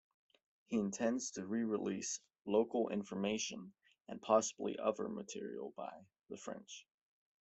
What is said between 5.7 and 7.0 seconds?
by The French.